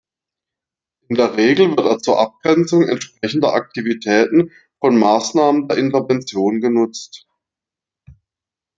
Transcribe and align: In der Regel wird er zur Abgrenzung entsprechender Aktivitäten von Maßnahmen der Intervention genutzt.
In 1.09 1.15
der 1.17 1.37
Regel 1.37 1.69
wird 1.77 1.85
er 1.85 1.99
zur 1.99 2.19
Abgrenzung 2.19 2.87
entsprechender 2.87 3.53
Aktivitäten 3.53 4.49
von 4.79 4.97
Maßnahmen 4.97 5.67
der 5.67 5.77
Intervention 5.77 6.59
genutzt. 6.59 7.27